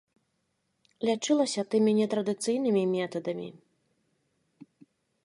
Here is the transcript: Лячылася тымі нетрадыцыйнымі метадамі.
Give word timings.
Лячылася 1.09 1.61
тымі 1.75 1.91
нетрадыцыйнымі 1.99 2.83
метадамі. 2.95 3.47